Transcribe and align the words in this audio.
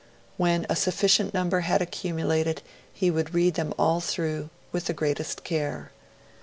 When 0.35 0.65
a 0.67 0.75
sufficient 0.75 1.31
number 1.31 1.59
had 1.59 1.79
accumulated 1.79 2.63
he 2.91 3.11
would 3.11 3.35
read 3.35 3.53
them 3.53 3.71
all 3.77 3.99
through, 4.01 4.49
with 4.71 4.85
the 4.85 4.93
greatest 4.95 5.43
care. 5.43 5.91